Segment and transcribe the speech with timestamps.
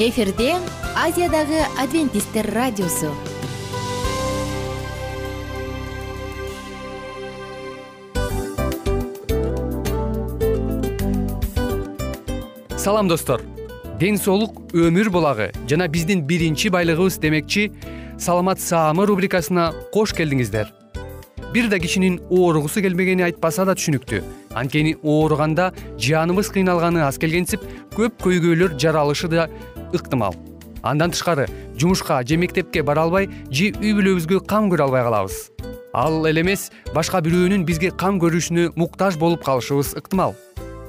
[0.00, 0.54] эфирде
[0.96, 3.12] азиядагы адвентисттер радиосу.
[12.78, 13.42] Салам достор.
[13.98, 15.52] Ден соолук өмүр булагы.
[15.68, 17.70] Жана биздин биринчи байлыгыбыз демекчи
[18.18, 20.72] саламат саамы рубрикасына кош келдиңиздер.
[21.52, 24.22] Бир да кишинин ооругусу келбегени айтпаса да түшүнүктүү.
[24.54, 27.64] Анткени ооруганда жаныбыз кыйналганы аз келгенсип
[27.96, 29.48] көп көйгөйлөр жаралышы да
[29.94, 30.34] ыктымал.
[30.82, 35.50] Андан тышкары жумушка же мектепке бара албай же үй бүлөбүзгө кам көрө албай калабыз.
[35.92, 40.36] Ал эле эмес башка бирөөнүн бизге кам көрүшүнө муктаж болуп калышыбыз ыктымал.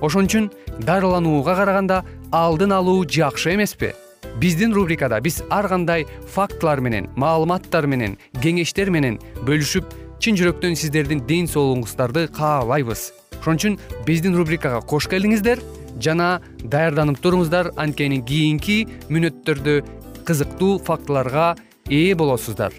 [0.02, 3.94] Ошон үчүн дарыланууга караганда алдын алуу жакшы эмеспи.
[4.40, 9.91] Биздин рубрикада биз ар кандай фактылар менен маалыматтар менен кеңештер менен бөлүшүп
[10.22, 13.12] чын жүрөктөн сиздердин ден соолугуңуздарды каалайбыз.
[13.41, 15.60] Ошон үчүн биздин рубрикага кош келдиңиздер
[16.00, 17.71] жана даярданып туруңуздар.
[17.76, 19.82] Анткени кийинки мүнөттөрдө
[20.27, 21.55] кызыктуу фактыларга
[21.90, 22.74] ээ болосуздар.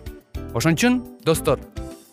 [0.55, 1.61] Ошон үчүн достор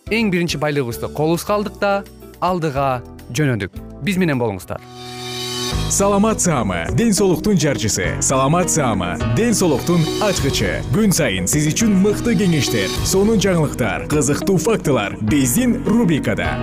[0.09, 1.93] эң биринчи байлыгыбызды колубузга алдык да
[2.41, 3.01] алдыга
[3.35, 3.75] жөнөдүк.
[4.03, 4.81] Биз менен болуңуздар.
[5.89, 8.21] Саламат саама ден соолуктун жарчысы.
[8.21, 10.83] Саламат саама ден соолуктун ачкычы.
[10.93, 15.17] Күн сайын сиз үчүн мыкты кеңештер сонун жаңылыктар кызыктуу фактылар.
[15.21, 16.53] Биздин рубрикада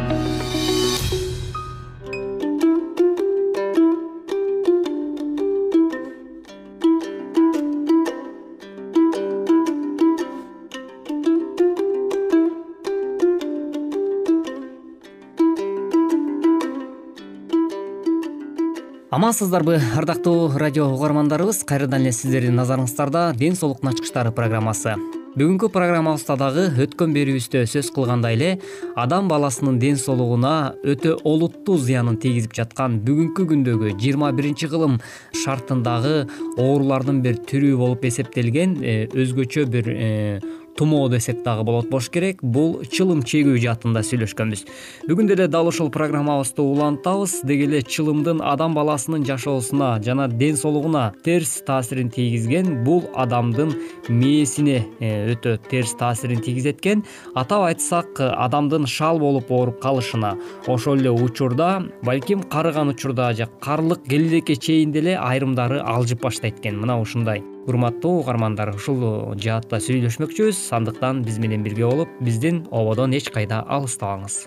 [19.16, 21.62] амансыздарбы ардактуу радио угармандарыбыз.
[21.64, 24.92] Кайрадан эле сиздердин назарыңыздарда ден соолуктун ачкычтары программасы.
[25.40, 28.50] Бүгүнкү программабызда дагы өткөн берүүбүздө сөз кылгандай эле
[28.92, 35.00] адам баласынын ден соолугуна өтө олуттуу зыянын тийгизип жаткан бүгүнкү күндөгү жыйырма биринчи кылым
[35.44, 40.40] шартындагы оорулардын бир түрү болуп эсептелген э, өзгөчө бир э,
[40.76, 42.42] тумоо десек дагы болот болуш керек.
[42.42, 44.64] Бул чылым чегүү жаатында сүйлөшкөнбүз.
[45.08, 47.40] Бүгүн деле дал ушул программабызды улантабыз.
[47.48, 53.72] Деги эле чылымдын адам баласынын жашоосуна жана ден соолугуна терс таасирин тийгизген бул адамдын
[54.08, 57.04] мээсине э, өтө терс таасирин тийгизет экен
[57.34, 64.04] атап айтсак адамдын шал болуп ооруп калышына ошол эле учурда балким карыган учурда же карлык
[64.04, 66.80] келбеке чейин деле айрымдары алжып баштайт экен.
[66.80, 70.60] Мына ушундай урматтуу угармандар ушул жаатта сүйлөшмөкчүбүз.
[70.76, 74.46] Андыктан биз менен бирге болуп биздин ободон эч кайда алыстабаңыз.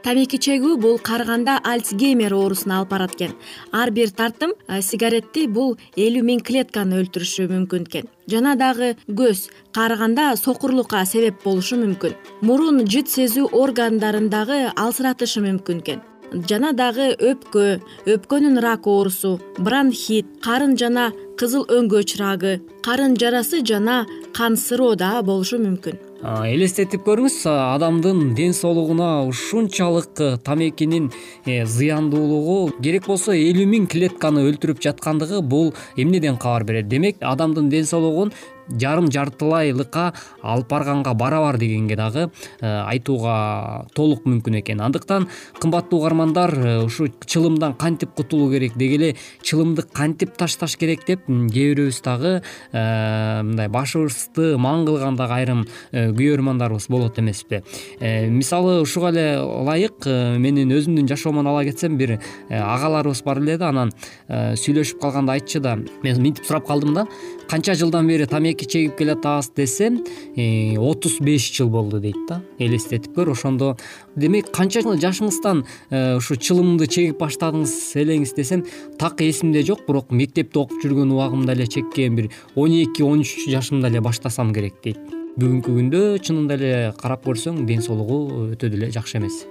[0.00, 3.34] Тамеки чегүү бул карыганда альцгеймер оорусуна алып барат экен.
[3.70, 8.08] Ар бир тартым сигаретти бул элүү миң клетканы өлтүрүшү мүмкүн экен.
[8.24, 12.16] Жана дагы көз карыганда сокурлукка себеп болушу мүмкүн.
[12.40, 16.00] Мурун жыт сезүү органдарын дагы алсыратышы мүмкүн экен
[16.32, 17.64] жана дагы өпкө
[18.14, 21.10] өпкөнүн рак оорусу бронхит карын жана
[21.40, 24.04] кызыл өңгөч рагы карын жарасы жана
[24.36, 25.98] кан сыроо да болушу мүмкүн.
[26.20, 31.08] Элестетип көрүңүз адамдын ден соолугуна ушунчалык тамекинин
[31.46, 36.88] э, зыяндуулугу керек болсо элүү миң клетканы өлтүрүп жаткандыгы бул эмнеден кабар берет?
[36.92, 38.34] Демек адамдын ден соолугун
[38.78, 44.80] жарым жартылайлыкка алып барганга барабар дегенге дагы э, айтууга толук мүмкүн экен.
[44.80, 45.28] Андыктан
[45.60, 51.74] кымбаттуу угармандар ушу чылымдан кантип кутулуу керек деги эле чылымды кантип ташташ керек деп кээ
[51.74, 52.34] бирөөбүз дагы
[52.72, 57.62] мындай башыбызды маң кылган дагы айрым күйөрмандарыбыз болот эмеспи.
[58.00, 62.18] Э, мисалы ушуга эле ылайык э, менин өзүмдүн жашоомон ала кетсем бир э,
[62.50, 63.92] агаларыбыз бар эле да анан
[64.28, 67.06] сүйлөшүп калганда айтчу да мен мынтип сурап калдым да
[67.50, 69.98] канча жылдан бери тамеки чегип келатабыз десем
[70.78, 73.76] отуз беш жыл болду дейт да элестетип көр ошондо.
[74.14, 75.64] Демек канча жашыңыздан
[76.18, 78.64] ушу чылымды чегип баштадыңыз элеңиз десем
[78.98, 83.48] так эсимде жок бирок мектепте окуп жүргөн убагымда эле чеккен бир он эки он үч
[83.48, 85.00] жашымда эле баштасам керек дейт.
[85.34, 89.42] Бүгүнкү күндө чынында эле карап көрсөң ден соолугу өтө деле жакшы эмес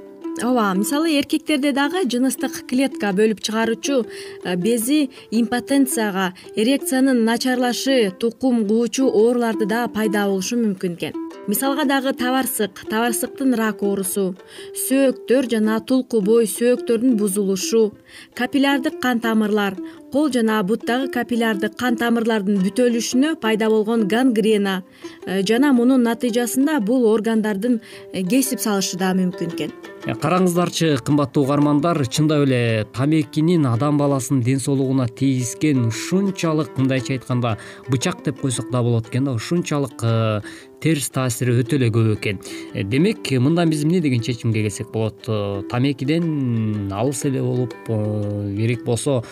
[0.43, 9.07] ооба мисалы эркектерде дагы жыныстык клетка бөлүп чыгаруучу э, бези импотенцияга эрекциянын начарлашы тукум куучу
[9.07, 11.17] ооруларды да пайда болушу мүмкүн экен.
[11.49, 14.35] Мисалга дагы табарсык табарсыктын рак оорусу
[14.85, 17.81] сөөктөр жана тулку бой сөөктөрдүн бузулушу
[18.37, 19.75] капиллярдык кан тамырлар
[20.11, 24.81] кол жана буттагы капиллярдык кан тамырлардын бүтөлүшүнө пайда болгон гангрена.
[25.25, 27.79] Э, жана мунун натыйжасында бул органдардын
[28.13, 29.73] э, кесип салышы да мүмкүн экен.
[30.05, 37.57] Э, караңыздарчы кымбаттуу угармандар чындап эле тамекинин адам баласынын ден соолугуна тийгизген ушунчалык мындайча айтканда
[37.89, 40.01] бычак деп койсок да болот экен да ушунчалык
[40.79, 42.39] терс таасири өтө эле көп экен.
[42.73, 45.27] Демек мындан биз эмне деген чечимге келсек болот?
[45.69, 49.23] Тамекиден алыс эле болуп керек болсо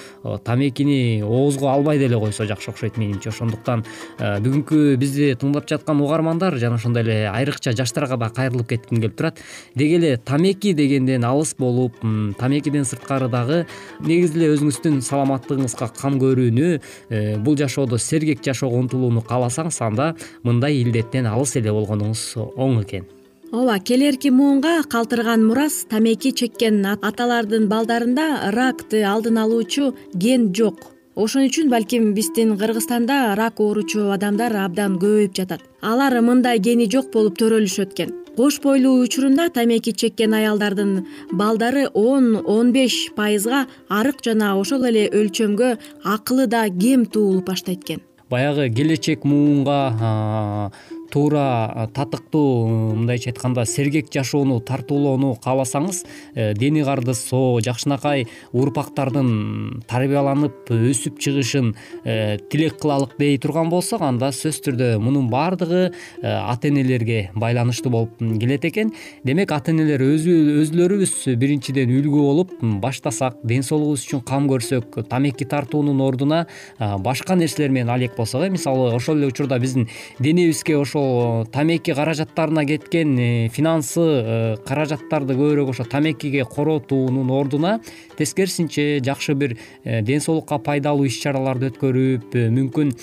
[0.67, 3.29] тамекини оозго албай деле койсо жакшы окшойт менимче.
[3.29, 3.83] Ошондуктан
[4.19, 9.39] бүгүнкү бизди тыңдап жаткан угармандар жана ошондой эле айрыкча жаштарга да кайрылып кетким келип турат.
[9.75, 11.99] Деги эле тамеки дегенден алыс болуп
[12.37, 13.65] тамекиден сырткары дагы
[13.99, 21.27] негизи эле өзүңүздүн саламаттыгыңызга кам көрүүнү бул жашоодо сергек жашоого умтулууну кааласаңыз анда мындай илдеттен
[21.27, 23.16] алыс эле болгонуңуз оң экен
[23.51, 30.91] ооба келэрки муунга калтырган мурас тамеки чеккен аталардын балдарында ракты алдын алуучу ген жок.
[31.15, 35.61] Ошон үчүн балким биздин кыргызстанда рак ооручу адамдар абдан көбөйүп жатат.
[35.81, 38.11] Алар мындай гени жок болуп төрөлүшөт экен.
[38.37, 45.07] Кош бойлуу учурунда тамеки чеккен аялдардын балдары он он беш пайызга арык жана ошол эле
[45.09, 48.01] өлчөмгө акылы да кем туулуп баштайт экен.
[48.29, 50.71] Баягы келечек муунга
[51.11, 52.67] туура татыктуу
[52.97, 56.03] мындайча айтканда сергек жашоону тартуулоону кааласаңыз
[56.35, 61.73] э, дени кардысоо жакшынакай урпактардын тарбияланып өсүп чыгышын
[62.03, 65.91] э, тилек кылалык дей турган болсок анда сөзсүз түрдө мунун баардыгы э,
[66.23, 68.93] ата энелерге байланыштуу болуп келет экен.
[69.23, 76.01] Демек ата энелер өзүлөрүбүз биринчиден үлгү болуп баштасак ден соолугубуз үчүн кам көрсөк тамеки тартуунун
[76.01, 76.45] ордуна
[76.79, 79.87] башка нерселер менен алек болсок э мисалы ошол эле учурда биздин
[80.19, 87.79] денебизге ошо тамеки каражаттарына кеткен э, финансы э, каражаттарды көбүрөөк ошо тамекиге коротуунун ордуна
[88.17, 92.93] тескерисинче жакшы бир э, ден соолукка пайдалуу иш чараларды өткөрүп мүмкүн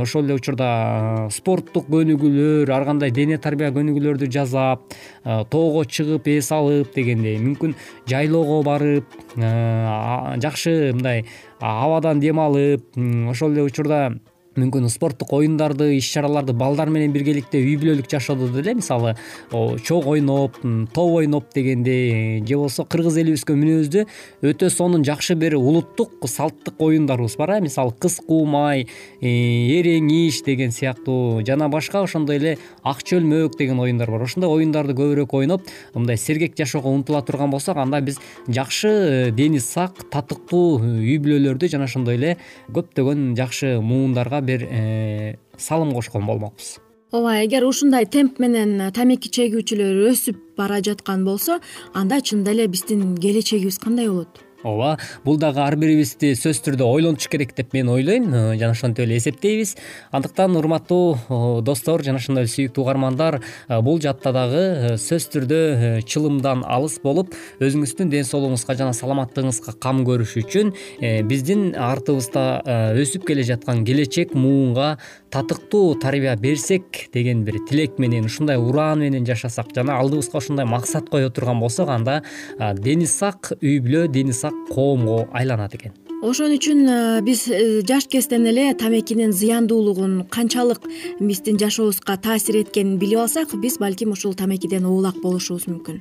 [0.00, 4.94] ошол эле учурда спорттук көнүгүүлөр ар кандай дене тарбия көнүгүүлөрдү жасап
[5.50, 7.76] тоого чыгып эс алып дегендей мүмкүн
[8.08, 11.26] жайлоого барып жакшы мындай
[11.60, 12.96] абадан дем алып
[13.30, 14.08] ошол эле учурда
[14.56, 19.14] мүмкүн спорттук оюндарды иш чараларды балдар менен биргеликте үй бүлөлүк жашоодо деле мисалы
[19.50, 20.58] чог ойноп
[20.94, 24.06] топ ойноп дегендей же болбосо кыргыз элибизге мүнөздүү
[24.50, 28.86] өтө сонун жакшы бир улуттук салттык оюндарыбыз бар э мисалы кыз куумай
[29.20, 34.22] э, эрең иш деген сыяктуу жана башка ошондой эле ак чөлмөк деген оюндар бар.
[34.22, 35.62] Ошондой оюндарды көбүрөөк ойноп
[35.94, 38.18] мындай сергек жашоого умтула турган болсок анда биз
[38.48, 42.36] жакшы э, дени сак татыктуу үй бүлөлөрдү жана ошондой эле
[42.72, 46.78] көптөгөн жакшы муундарга бир э, салым кошкон болмокпуз
[47.12, 51.60] ооба эгер ушундай темп менен тамеки чегүүчүлөр өсүп бара жаткан болсо
[51.94, 57.28] анда чынында эле биздин келечегибиз кандай болот ооба бул дагы ар бирибизди сөзсүз түрдө ойлонуш
[57.30, 58.28] керек деп мен ойлойм.
[58.32, 59.76] Э, жана ошентип эле эсептейбиз.
[60.12, 65.60] Андыктан урматтуу э, достор жана ошондой эле сүйүктүү угармандар э, бул жаатта дагы сөзсүз түрдө
[66.06, 70.72] чылымдан алыс болуп өзүңүздүн ден соолугуңузга жана саламаттыгыңызга кам көрүш үчүн
[71.28, 74.96] биздин артыбызда өсүп келе жаткан келечек муунга
[75.30, 81.10] татыктуу тарбия берсек деген бир тилек менен ушундай ураан менен жашасак жана алдыбызга ушундай максат
[81.10, 82.22] кое турган болсок анда
[82.58, 85.92] дени сак үй бүлө дени сак коомго айланат экен.
[86.24, 86.88] Ошон үчүн
[87.26, 90.80] биз э, жаш кезден эле тамекинин зыяндуулугун канчалык
[91.20, 96.00] биздин жашообузга таасир эткенин билип алсак биз балким ушул тамекиден оолак болушубуз мүмкүн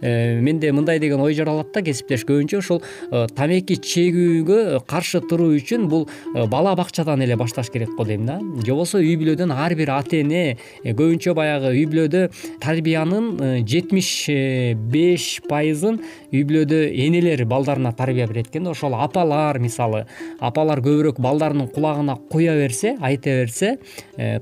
[0.00, 2.80] менде мындай деген ой жаралат да кесиптеш көбүнчө ушул
[3.10, 8.26] э, тамеки чегүүгө каршы туруу үчүн бул э, бала бакчадан эле башташ керек го дейм
[8.26, 8.38] да.
[8.64, 12.26] Же болбосо үй бүлөдөн ар бир ата эне көбүнчө баягы үй бүлөдө
[12.62, 14.10] тарбиянын жетимиш
[14.90, 16.00] беш пайызын
[16.30, 20.04] үй бүлөдө энелер балдарына тарбия берет экен да ошол апалар мисалы
[20.40, 23.76] апалар көбүрөөк балдарынын кулагына куя берсе айта берсе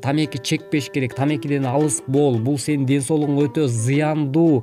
[0.03, 4.63] тамеки чекпеш керек тамекиден алыс бол бул сенин ден соолугуңа өтө зыяндуу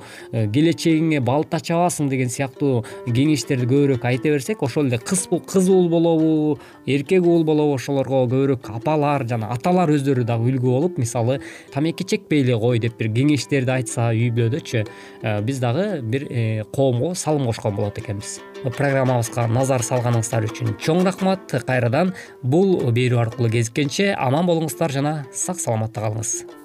[0.55, 6.57] келечегиңе балта чабасың деген сыяктуу кеңештерди көбүрөөк айта берсек ошол эле кыз кыз уул болобу
[6.87, 11.39] эркек уул болобу ошолорго көбүрөөк апалар жана аталар өздөрү дагы үлгү болуп мисалы
[11.73, 16.63] тамеки чекпей эле кой деп бир кеңештерди айтса үй бүлөдөчү э, биз дагы бир э,
[16.75, 18.39] коомго салым кошкон болот экенбиз.
[18.65, 21.57] Программабызга назар салганыңыздар үчүн чоң рахмат.
[21.67, 26.64] Кайрадан бул берүү аркылуу кезиккенче аман болуңуздар жана сак саламатта калыңыз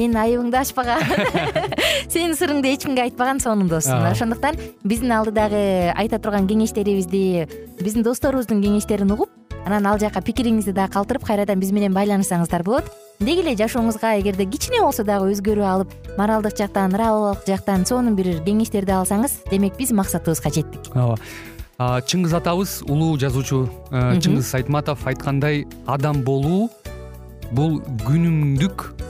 [0.00, 1.02] сенин айыбыңды ачпаган
[2.12, 7.44] сенин сырыңды эч кимге айтпаган сонун дос мына ошондуктан биздин алдыдагы айта турган кеңештерибизди
[7.82, 9.28] биздин досторубуздун кеңештерин угуп
[9.66, 12.88] анан ал жака пикириңизди дагы калтырып кайрадан биз менен байланышсаңыздар болот.
[13.20, 18.38] Деги эле жашооңузга эгерде кичине болсо дагы өзгөрүү алып моралдык жактан нравовалык жактан сонун бир
[18.46, 20.88] кеңештерди алсаңыз демек биз максатыбызга жеттик.
[20.96, 21.18] Ооба.
[22.08, 26.70] Чыңгыз атабыз улуу жазуучу э, чыңгыз айтматов айткандай адам болуу
[27.52, 29.09] бул күнүмдүк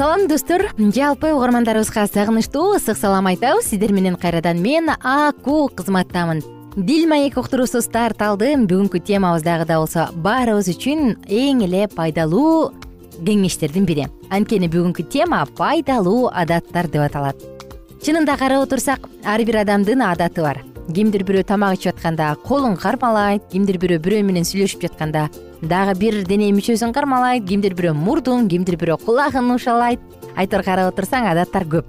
[0.00, 0.62] салам достор.
[0.78, 3.66] Жалпы угармандарыбызга сагынычтуу ысык салам айтабыз.
[3.68, 6.40] Сиздер менен кайрадан мен аку кызматтамын.
[6.74, 12.72] Дил маек уктуруусу старт алды бүгүнкү темабыз дагы да болсо баарыбыз үчүн эң эле пайдалуу
[13.20, 14.08] кеңештердин бири.
[14.30, 17.36] Анткени бүгүнкү тема пайдалуу адаттар деп аталат.
[18.00, 23.46] Чынында карап отурсак ар бир адамдын адаты бар кимдир бирөө тамак ичип атканда колун кармалайт
[23.52, 25.28] кимдир бирөө бирөө менен сүйлөшүп жатканда
[25.62, 30.00] дагы бир дене мүчөсүн кармалайт кимдир бирөө мурдун кимдир бирөө кулагын ушалайт.
[30.36, 31.86] Айтор карап отурсаң адаттар көп.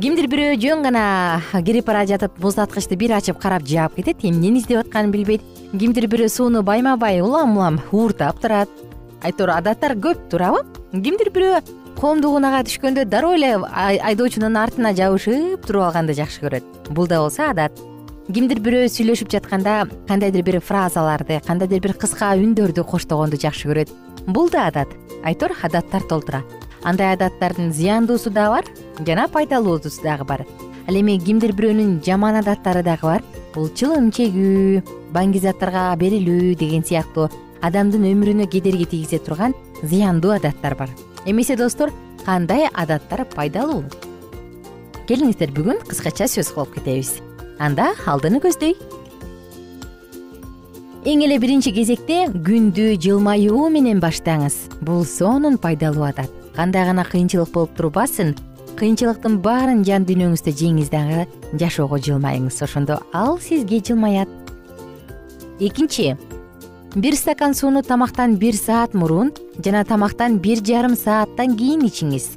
[0.00, 4.84] Кимдир бирөө жөн гана кирип бара жатып муздаткычты бир ачып карап жаап кетет эмнени издеп
[4.84, 5.42] атканын билбейт.
[5.72, 8.68] Кимдир бирөө сууну байма бай улам улам ууртап турат.
[9.22, 10.64] Айтор адаттар көп туурабы?
[10.92, 11.60] Кимдир бирөө
[12.00, 16.90] коомдук унаага түшкөндө дароо эле айдоочунун артына жабышып туруп алганды жакшы көрөт.
[16.90, 17.89] Бул да болсо адат
[18.34, 23.90] кимдир бирөө сүйлөшүп жатканда кандайдыр бир фразаларды кандайдыр бир кыска үндөрдү коштогонду жакшы көрөт.
[24.26, 24.90] Бул да адат.
[25.24, 26.42] Айтор адаттар толтура.
[26.82, 30.44] Андай адаттардын зыяндуусу дагы бар жана пайдалуусу дагы бар.
[30.86, 33.24] Ал эми кимдир бирөөнүн жаман адаттары дагы бар.
[33.54, 34.84] Бул чылым чегүү
[35.14, 37.30] баңги заттарга берилүү деген сыяктуу.
[37.62, 40.92] Адамдын өмүрүнө кедерги тийгизе турган зыяндуу адаттар бар.
[41.26, 41.90] Эмесе достор
[42.24, 43.82] кандай адаттар пайдалуу?
[45.08, 47.18] Келиңиздер бүгүн кыскача сөз кылып кетебиз
[47.60, 48.74] анда алдыны көздөй.
[51.08, 54.56] Эң эле биринчи кезекте күндү жылмаюу менен баштаңыз.
[54.84, 56.28] Бул сонун пайдалуу адат.
[56.56, 58.34] Кандай гана кыйынчылык болуп турбасын.
[58.76, 61.26] Кыйынчылыктын баарын жан дүйнөңүздө жеңиңиз дагы
[61.60, 62.60] жашоого жылмайыңыз.
[62.64, 64.28] Ошондо ал сизге жылмаят.
[65.60, 66.16] Экинчи
[66.94, 69.32] бир стакан сууну тамактан бир саат мурун
[69.64, 72.28] жана тамактан бир жарым сааттан кийин ичиңиз.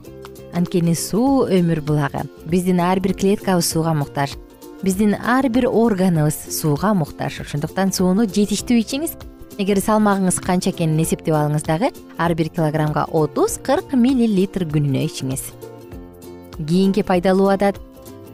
[0.54, 2.28] Анткени суу өмүр булагы.
[2.46, 4.38] Биздин ар бир клеткабыз сууга муктаж
[4.84, 7.40] биздин ар бир органыбыз сууга муктаж.
[7.40, 9.16] Ошондуктан сууну жетиштүү ичиңиз
[9.62, 15.46] эгер салмагыңыз канча экенин эсептеп алыңыз дагы ар бир килограммга отуз кырк миллилитр күнүнө ичиңиз.
[16.60, 17.80] Кийинки пайдалуу адат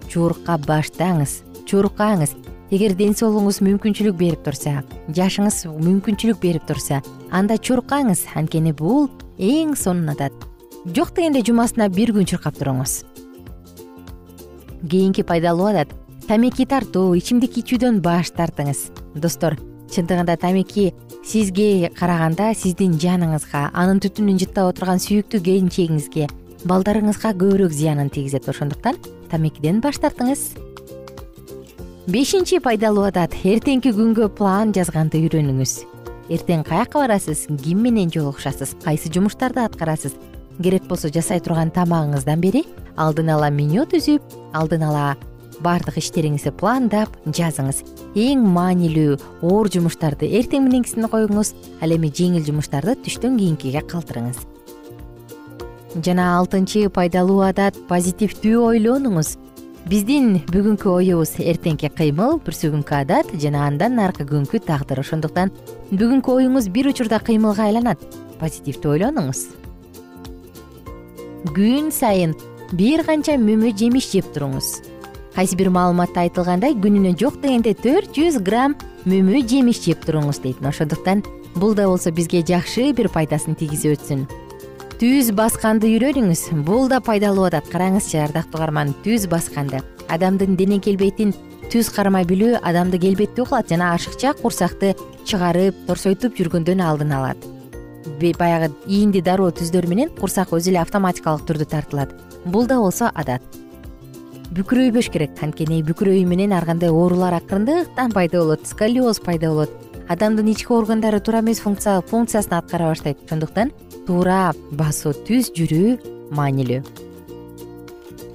[0.09, 2.33] чуурукка баштаңыз чууруккаңыз
[2.73, 4.81] эгер ден соолугуңуз мүмкүнчүлүк берип турса
[5.13, 10.33] жашыңыз мүмкүнчүлүк берип турса анда чуруккаңыз анткени бул эң сонун адат.
[10.95, 13.03] Жок дегенде жумасына бир күн чуркап туруңуз.
[14.89, 15.93] Кийинки пайдалуу адат
[16.29, 18.91] тамеки тартуу ичимдик ичүүдөн баш тартыңыз.
[19.17, 19.55] Достор
[19.89, 20.91] чындыгында тамеки
[21.25, 26.27] сизге караганда сиздин жаныңызга анын түтүнүн жыттап отурган сүйүктүү келинчегиңизге
[26.69, 28.45] балдарыңызга көбүрөөк зыянын тийгизет.
[28.45, 28.99] Ошондуктан
[29.31, 30.43] тамекиден баш тартыңыз.
[32.05, 35.73] Бешинчи пайдалуу адат эртеңки күнгө план жазганды үйрөнүңүз.
[36.29, 40.13] Эртең каяка барасыз ким менен жолугушасыз кайсы жумуштарды аткарасыз?
[40.61, 42.67] Керек болсо жасай турган тамагыңыздан бери
[42.97, 45.07] алдын ала меню түзүп алдын ала
[45.63, 47.81] баардык иштериңизди пландап жазыңыз.
[48.19, 54.41] Эң маанилүү оор жумуштарды эртең мененкисине коюңуз ал эми жеңил жумуштарды түштөн кийинкиге калтырыңыз.
[56.05, 59.37] Жана алтынчы пайдалуу адат позитивдүү ойлонуңуз.
[59.89, 65.49] Биздин бүгүнкү оюбуз эртеңки кыймыл бүрсүгүнкү адат жана андан наркы күnkү тагдыр ошондуктан
[65.89, 68.03] бүгүнкү оюңуз бир учурда кыймылга айланат.
[68.39, 69.41] Позитивдүү ойлонуңуз.
[71.55, 72.35] Күн сайын
[72.75, 74.77] бир канча мөмө жемиш жеп туруңуз
[75.35, 78.75] кайсы бир маалыматта айтылгандай күнүнө жок дегенде төрт жүз грамм
[79.09, 80.61] мөмө жемиш жеп туруңуз дейт.
[80.65, 81.23] Ошондуктан
[81.55, 84.25] бул да болсо бизге жакшы бир пайдасын тийгизип өтсүн.
[84.99, 86.49] Түз басканды үйрөнүңүз.
[86.67, 87.69] Бул да пайдалуу адат.
[87.71, 89.79] Караңызчы ардактуу угарман түз басканды.
[90.09, 91.31] Адамдын дене келбетин
[91.71, 97.47] түз кармай билүү адамды келбеттүү кылат жана ашыкча курсакты чыгарып торсойтуп жүргөндөн алдын алат.
[98.19, 102.11] Баягы иинди дароо түздөр менен курсак өзү эле автоматикалык түрдө тартылат.
[102.43, 103.58] Бул да болсо адат
[104.57, 105.35] бүкүрөйбөш керек.
[105.43, 109.73] Анткени бүкүрөйүү менен ар кандай оорулар акырындыктан пайда болот сколиоз пайда болот.
[110.09, 113.21] Адамдын ички органдары туура эмес функциясын аткара баштайт.
[113.27, 113.71] Ошондуктан
[114.07, 116.81] туура басуу түз жүрүү маанилүү.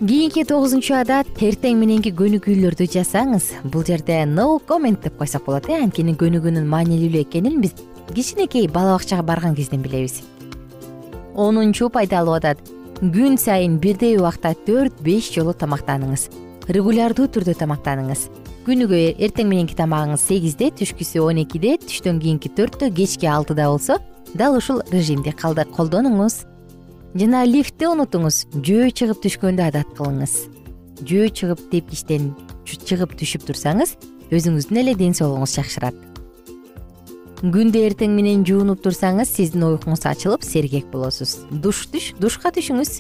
[0.05, 3.51] Кийинки тогузунчу адат эртең мененки көнүгүүлөрдү жасаңыз.
[3.73, 5.81] Бул жерде no comment деп койсок болот э?
[5.81, 7.75] Анткени көнүгүүнүн маанилүүлүү экенин биз
[8.13, 10.23] кичинекей бала бакчага барган кезден билебиз.
[11.35, 12.59] Онунчу пайдалуу адат
[13.01, 16.29] күн сайын бирдей убакта төрт беш жолу тамактаныңыз.
[16.71, 18.29] Регулярдуу түрдө тамактаныңыз.
[18.65, 23.99] Күнүгө эртең мененки тамагыңыз сегизде түшкүсү он экиде түштөн кийинки төрттө кечки алтыда болсо
[24.35, 26.45] дал ушул режимди колдонуңуз.
[27.15, 30.49] Жана лифтти унутуңуз жөө чыгып түшкөндө адат кылыңыз.
[31.05, 32.33] Жөө чыгып тепкичтен
[32.65, 33.99] чыгып түшүп турсаңыз
[34.33, 36.14] өзүңүздүн эле ден соолугуңуз жакшырат
[37.45, 41.43] күндө эртең менен жуунуп турсаңыз сиздин уйкуңуз ачылып сергек болосуз.
[41.51, 41.83] Душ
[42.17, 42.93] душка түшүңүз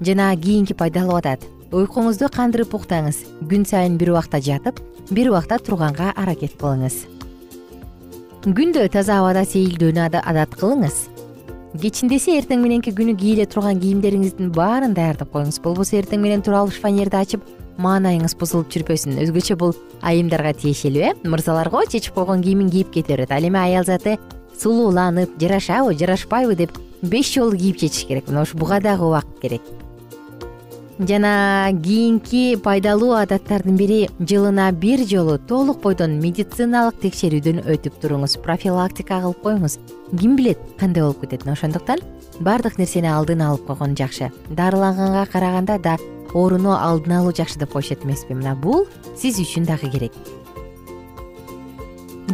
[0.00, 3.18] жана кийинки пайдалуу адат уйкуңузду кандырып уктаңыз
[3.50, 7.02] күн сайын бир убакта жатып бир убакта турганга аракет кылыңыз
[8.44, 10.96] күндө таза абада сейилдөөнү адат кылыңыз.
[11.80, 15.60] Кечиндесе эртең мененки күнү кийле турган кийимдериңиздин баарын даярдап коюңуз.
[15.64, 21.12] Болбосо эртең менен тура алыш фанерди ачып маанайыңыз бузулуп жүрбөсүн өзгөчө бул айымдарга тиешелүү э?
[21.24, 24.18] Мырзаларго чечип койгон кийимин кийип кете берет ал эми аял заты
[24.60, 28.28] сулууланып жарашабы жарашпайбы деп беш жолу кийип чечиш керек.
[28.28, 29.62] Мына ушу буга дагы убакыт керек.
[30.98, 38.38] Жана кийинки пайдалуу адаттардын бири жылына бир жолу толук бойдон медициналык текшерүүдөн өтүп туруңуз.
[38.38, 39.80] Профилактика кылып коюңуз.
[40.14, 41.42] Ким билет кандай болуп кетет?
[41.42, 41.98] Мына ошондуктан
[42.40, 44.30] баардык нерсени алдын алып койгон жакшы.
[44.48, 45.96] Дарыланганга караганда да
[46.32, 48.34] ооруну алдын алуу жакшы деп коюшат эмеспи.
[48.34, 50.12] Мына бул сиз үчүн дагы керек.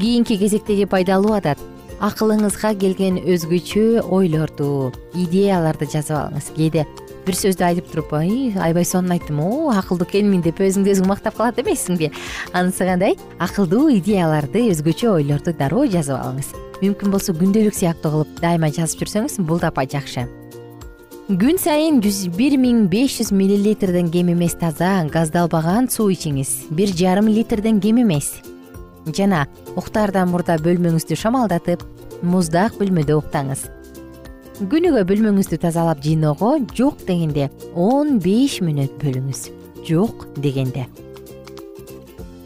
[0.00, 1.58] Кийинки кезектеги пайдалуу адат.
[2.00, 6.86] Акылыңызга келген өзгөчө ойлорду идеяларды жазып алыңыз кээде
[7.26, 11.60] бир сөздү айтып туруп аябай сонун айттым о акылдуу экенмин деп өзүңдү өзүң мактап калат
[11.60, 12.10] эмессиңби
[12.52, 16.52] анысы кандай акылдуу идеяларды өзгөчө ойлорду дароо жазып алыңыз.
[16.80, 20.26] Мүмкүн болсо күндөлүк сыяктуу кылып дайыма жазып жүрсөңүз бул да жакшы
[21.30, 26.72] күн сайын жүз бир миң беш жүз миллилитрден кем эмес таза газдалбаган суу ичиңиз.
[26.74, 28.40] Бир жарым литрден кем эмес.
[29.06, 31.86] Жана уктаардан мурда бөлмөңүздү шамалдатып
[32.22, 33.68] муздак бөлмөдө уктаңыз
[34.60, 39.46] күнүгө бөлмөңүздү тазалап жыйноого жок дегенде он беш мүнөт бөлүңүз.
[39.88, 40.84] Жок дегенде.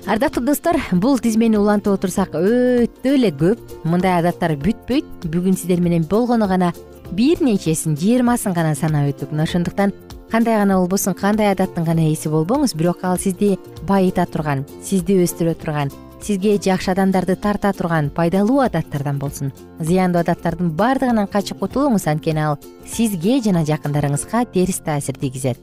[0.06, 3.58] Ардактуу достор бул тизмени улантып отурсак өтө эле көп.
[3.82, 5.26] Мындай адаттар бүтпөйт.
[5.26, 6.70] Бүгүн сиздер менен болгону гана
[7.10, 9.92] бир нечесин жыйырмасын гана санап өттүк мына ошондуктан
[10.30, 13.56] кандай гана болбосун кандай адаттын гана ээси болбоңуз бирок ал сизди
[13.88, 15.92] байыта турган сизди өстүрө турган
[16.24, 19.52] сизге жакшы адамдарды тарта турган пайдалуу адаттардан болсун.
[19.78, 22.58] Зыяндуу адаттардын баардыгынан качып кутулуңуз анткени ал
[22.88, 25.58] сизге жана жакындарыңызга терс таасир тийгизет.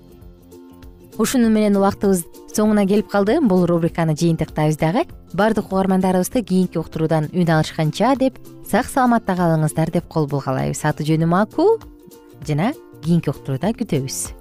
[1.17, 5.06] Ушуну менен убактыбыз соңуна келип калдым бул рубриканы жыйынтыктайбыз дагы.
[5.34, 8.38] Баардык угармандарыбызды кийинки уктуруудан үн алышканча деп
[8.69, 10.86] сак саламатта калыңыздар деп кол булгалайбыз.
[10.86, 11.80] Аты жөнүм аку.
[12.47, 14.40] Жана кийинки уктурууда күтөбүз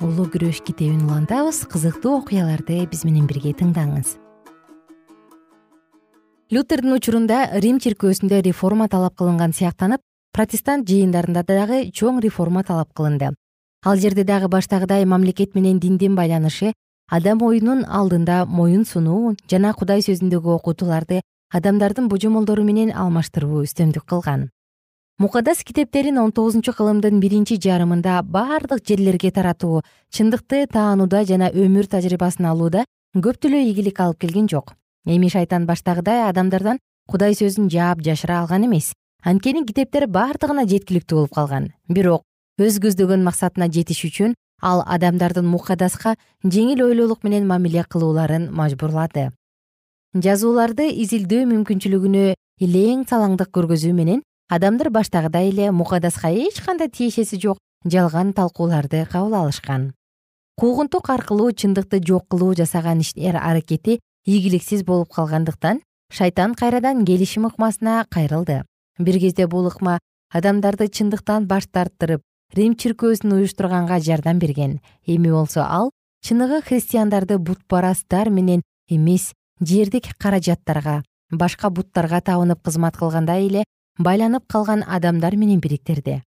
[0.00, 4.16] улуу күрөш китебин улантабыз кызыктуу окуяларды биз менен бирге тыңдаңыз.
[6.52, 10.02] Лютердин учурунда рим чиркөөсүндө реформа талап кылынган сыяктанып
[10.36, 13.32] протестант жыйындарында дагы чоң реформа талап кылынды.
[13.84, 16.72] Ал жерде дагы баштагыдай мамлекет менен диндин байланышы
[17.08, 21.22] адам оюнун алдында моюн сунуу жана кудай сөзүндөгү окутууларды
[21.54, 24.50] адамдардын божомолдору менен алмаштыруу үстөмдүк кылган
[25.18, 29.80] мукадас китептерин он тогузунчу кылымдын биринчи жарымында баардык жерлерге таратуу
[30.12, 32.84] чындыкты таанууда жана өмүр тажрыйбасын алууда
[33.16, 34.74] көп деле ийгилик алып келген жок.
[35.06, 38.92] Эми шайтан баштагыдай адамдардан кудай сөзүн жаап жашыра алган эмес.
[39.24, 41.72] Анткени китептер баардыгына жеткиликтүү болуп калган.
[41.88, 42.22] Бирок
[42.60, 49.30] өз көздөгөн максатына жетиш үчүн ал адамдардын мукадаска жеңил ойлуулук менен мамиле кылууларын мажбурлады.
[50.12, 57.58] Жазууларды изилдөө мүмкүнчүлүгүнө илең салаңдык көргөзүү менен адамдар баштагыдай эле мукадаска эч кандай тиешеси жок
[57.84, 59.92] жалган талкууларды кабыл алышкан.
[60.56, 65.80] Куугунтук аркылуу чындыкты жок кылуу жасаган иштер аракети ийгиликсиз болуп калгандыктан
[66.10, 68.64] шайтан кайрадан келишим ыкмасына кайрылды.
[68.98, 69.98] Бир кезде бул ыкма
[70.32, 72.22] адамдарды чындыктан баш тарттырып
[72.54, 74.80] рим чиркөөсүн уюштурганга жардам берген.
[75.06, 75.90] Эми болсо ал
[76.22, 83.64] чыныгы христиандарды бутпарасттар менен эмес жердик каражаттарга башка буттарга табынып кызмат кылгандай эле
[83.98, 86.22] байланып калган адамдар менен бириктирди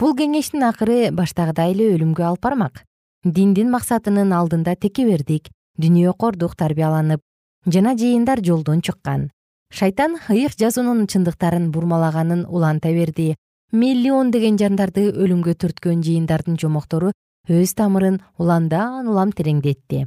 [0.00, 2.84] бул кеңештин акыры баштагыдай эле өлүмгө алып бармак.
[3.24, 5.50] Диндин максатынын алдында текебердик
[5.80, 7.20] дүнүйөкордук тарбияланып
[7.66, 9.28] жана жыйындар жолдон чыккан.
[9.70, 13.36] Шайтан ыйык жазуунун чындыктарын бурмалаганын уланта берди.
[13.72, 17.12] Миллиондеген жандарды өлүмгө түрткөн жыйындардын жомоктору
[17.48, 20.06] өз тамырын уламдан улам тереңдетти.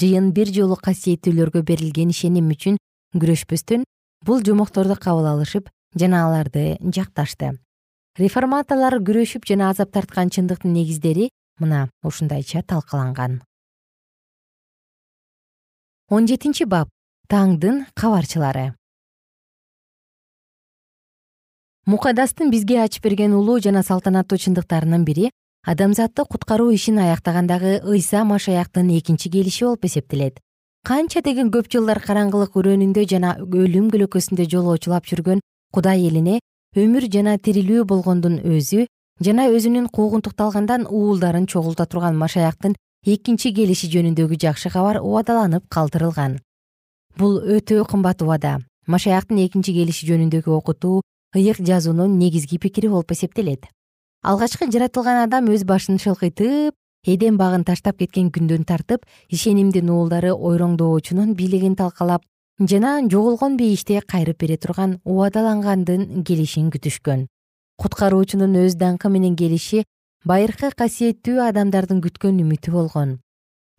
[0.00, 2.80] Жыйын бир жолу касиеттүүлөргө берилген ишеним үчүн
[3.14, 3.84] күрөшпөстөн
[4.24, 7.58] бул жомокторду кабыл алышып жана аларды жакташты.
[8.18, 11.28] Реформаторлор күрөшүп жана азап тарткан чындыктын негиздери
[11.60, 13.42] мына ушундайча талкаланган.
[16.08, 16.88] Он жетинчи бап.
[17.28, 18.74] Таңдын кабарчылары.
[21.88, 25.30] Мукадастын бизге ачып берген улуу жана салтанаттуу чындыктарынын бири
[25.64, 30.43] адамзатты куткаруу ишин аяктагандагы ыйса машаяктын экинчи келиши болуп эсептелет
[30.84, 35.40] канча деген көп жылдар караңгылык өрөөнүндө жана өлүм көлөкөсүндө жолоочулап жүргөн
[35.72, 36.40] кудай элине
[36.76, 38.84] өмүр жана тирилүү болгондун өзү
[39.24, 42.76] жана өзүнүн куугунтукталгандан уулдарын чогулта турган машаяктын
[43.14, 46.36] экинчи келиши жөнүндөгү жакшы кабар убадаланып калтырылган.
[47.16, 48.58] Бул өтө кымбат убада.
[48.86, 51.00] Машаяктын экинчи келиши жөнүндөгү окутуу
[51.32, 53.70] ыйык жазуунун негизги пикири болуп эсептелет.
[54.22, 61.34] Алгачкы жаратылган адам өз башын шылкыйтып эдем багын таштап кеткен күндөн тартып ишенимдин уулдары ойроңдоочунун
[61.38, 62.22] бийлигин талкалап
[62.60, 67.26] жана жоголгон бейиште кайрып бере турган убадалангандын келишин күтүшкөн.
[67.76, 69.84] Куткаруучунун өз даңкы менен келиши
[70.24, 73.18] байыркы касиеттүү адамдардын күткөн үмүтү болгон.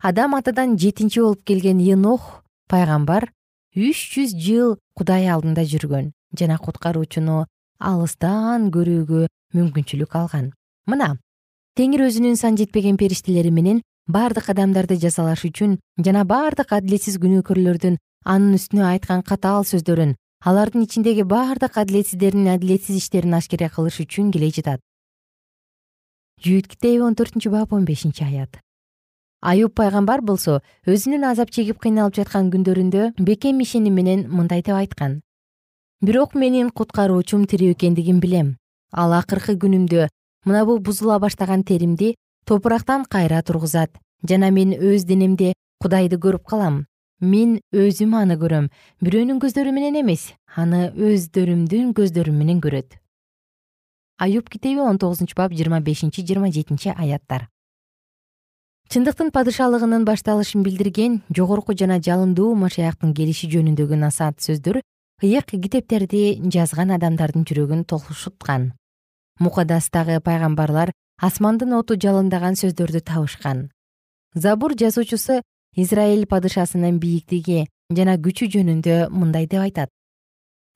[0.02, 3.30] Адам атадан жетинчи болуп келген енох пайгамбар
[3.74, 7.46] үч жүз жыл кудай алдында жүргөн жана куткаруучуну
[7.80, 10.52] алыстан көрүүгө мүмкүнчүлүк алган.
[10.86, 11.16] Мына
[11.76, 18.56] теңир өзүнүн сан жетпеген периштелери менен бардык адамдарды жазалаш үчүн жана бардык адилетсиз күнөөкөрлөрдүн анын
[18.56, 20.14] үстүнө айткан катаал сөздөрүн
[20.48, 24.80] алардын ичиндеги бардык адилетсиздердин адилетсиз иштерин ашкере кылыш үчүн келе жатат.
[26.44, 28.60] Жүйүт китеби он төртүнчү бап он бешинчи аят.
[29.40, 35.20] Аюб пайгамбар болсо өзүнүн азап чегип кыйналып жаткан күндөрүндө бекем ишеним менен мындай деп айткан.
[36.00, 38.56] Бирок менин куткаруучум тирүү экендигин билем.
[38.92, 40.08] Ал акыркы күнүмдө
[40.46, 42.14] мына бул бузула баштаган теримди
[42.46, 43.90] топурактан кайра тургузат.
[44.22, 46.86] Жана мен өз денемде кудайды көрүп калам.
[47.20, 48.70] Мен өзүм аны көрөм.
[49.02, 52.96] Бирөөнүн көздөрү менен эмес аны өздөрүмдүн көздөрүм менен көрөт.
[54.18, 57.48] Аюб китеби он тогузунчу бап жыйырма бешинчи жыйырма жетинчи аяттар.
[58.88, 64.78] Чындыктын падышалыгынын башталышын билдирген жогорку жана жалындуу машаяктын келиши жөнүндөгү насаат сөздөр
[65.26, 68.70] ыйык китептерди жазган адамдардын жүрөгүн толкушуткан
[69.38, 73.70] мукадастагы пайгамбарлар асмандын оту жалындаган сөздөрдү табышкан.
[74.34, 75.40] Забур жазуучусу
[75.76, 79.90] израиль падышасынын бийиктиги жана күчү жөнүндө мындай деп айтат.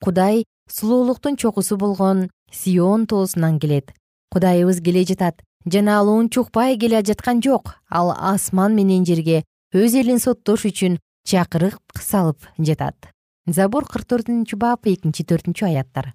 [0.03, 3.93] Кудай сулуулуктун чокусу болгон сион тоосунан келет.
[4.31, 7.75] Кудайыбыз келе жатат жана ал унчукпай келе жаткан жок.
[7.89, 9.43] Ал асман менен жерге
[9.73, 10.97] өз элин соттош үчүн
[11.27, 13.11] чакырык салып жатат
[13.47, 16.11] забур кырк төртүнчү бап экинчи төртүнчү аяттар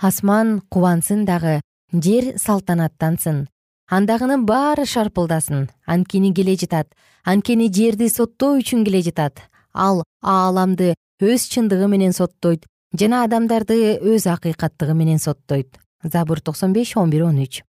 [0.00, 1.60] асман кубансын дагы
[1.92, 3.46] жер салтанаттансын
[3.92, 5.68] андагынын баары шарпылдасын.
[5.86, 6.88] Анткени келе жатат.
[7.24, 9.42] Анткени жерди соттоо үчүн келе жатат.
[9.74, 12.64] Ал ааламды өз чындыгы менен соттойт
[12.96, 15.78] жана адамдарды өз акыйкаттыгы менен соттойт.
[16.02, 17.62] Забур токсон беш он бир он үч.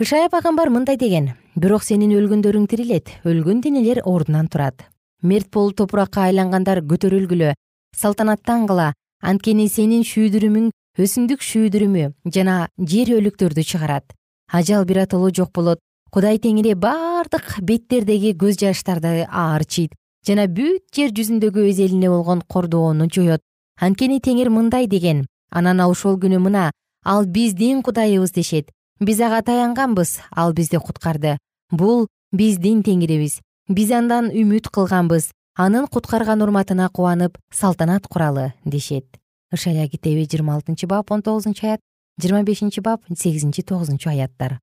[0.00, 1.34] Ышая пайгамбар мындай деген.
[1.54, 3.12] Бирок сенин өлгөндөрүң тирилет.
[3.24, 4.88] Өлгөн денелер ордунан турат.
[5.22, 7.52] Мерт болуп топуракка айлангандар көтөрүлгүлө
[7.96, 14.12] салтанаттангыла анткени сенин шүүдүрүмүң өсүмдүк шүүдүрүмү жана жер өлүктөрдү чыгарат.
[14.52, 15.80] Ажал биротоло жок болот.
[16.12, 23.08] Кудай теңири бардык беттердеги көз жаштарды аарчийт жана бүт жер жүзүндөгү өз элине болгон кордоону
[23.10, 23.42] жоет
[23.80, 26.70] анткени теңир мындай деген анан ошол күнү мына
[27.04, 28.70] ал биздин кудайыбыз дешет.
[29.00, 31.38] Биз ага таянганбыз ал бизди куткарды.
[31.70, 33.40] Бул биздин теңирибиз.
[33.68, 35.32] Биз андан үмүт кылганбыз.
[35.56, 39.21] Анын куткарган урматына кубанып салтанат куралы дешет
[39.52, 41.80] ышая китеби жыйырма алтынчы бап он тогузунчу аят
[42.20, 44.58] жыйырма бешинчи бап сегизинчи тогузунчу аяттар.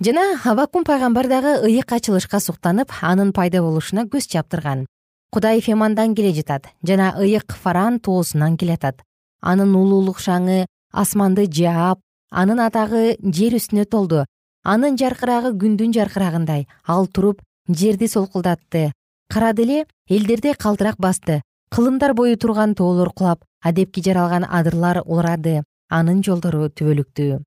[0.00, 4.86] Жана абакум пайгамбар дагы ыйык ачылышка суктанып анын пайда болушуна көз чаптырган.
[5.30, 9.02] Кудай фемандан келе жатат жана ыйык фаран тоосунан келатат
[9.42, 14.24] анын улуулук шаңы асманды жаап анын атагы жер үстүнө толду.
[14.64, 18.92] Анын жаркырагы күндүн жаркырагындай ал туруп жерди солкулдатты.
[19.28, 21.42] Карады эле элдерди калтырак басты
[21.74, 27.42] кылымдар бою турган тоолор кулап адепки жаралган адырлар урады анын жолдору түбөлүктүү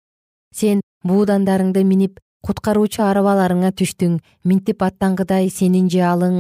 [0.60, 6.40] сен буудандарыңды минип куткаруучу арабаларыңа түштүң минтип аттангыдай сенин жаалың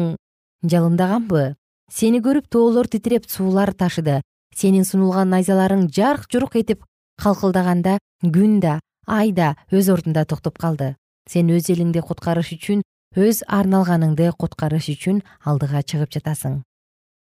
[0.72, 1.54] жалындаганбы
[1.94, 4.22] сени көрүп тоолор титиреп суулар ташыды.
[4.56, 6.84] Сенин сунулган найзаларың жарк журк этип
[7.22, 10.96] калкылдаганда күн да ай да өз ордунда токтоп калды.
[11.30, 12.84] Сен өз элиңди куткарыш үчүн
[13.16, 16.62] өз арналганыңды куткарыш үчүн алдыга чыгып жатасың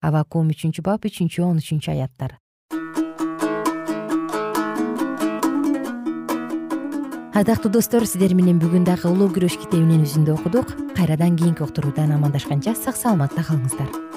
[0.01, 2.37] абакум үчүнчү бап үчүнчү он үчүнчү аяттар.
[7.37, 10.73] Ардактуу достор сиздер менен бүгүн дагы улуу күрөш китебинин үзүндү окудук.
[10.97, 14.16] Кайрадан кийинки уктуруудан амандашканча сак саламатта калыңыздар